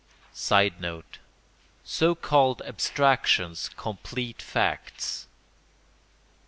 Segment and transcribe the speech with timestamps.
[0.33, 1.19] [Sidenote:
[1.83, 5.27] So called abstractions complete facts.